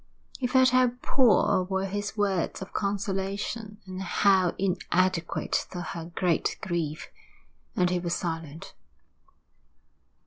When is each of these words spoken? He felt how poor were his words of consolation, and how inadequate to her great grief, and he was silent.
He 0.39 0.47
felt 0.47 0.69
how 0.71 0.93
poor 1.03 1.63
were 1.65 1.85
his 1.85 2.17
words 2.17 2.59
of 2.59 2.73
consolation, 2.73 3.77
and 3.85 4.01
how 4.01 4.55
inadequate 4.57 5.67
to 5.71 5.79
her 5.79 6.11
great 6.15 6.57
grief, 6.59 7.09
and 7.75 7.91
he 7.91 7.99
was 7.99 8.15
silent. 8.15 8.73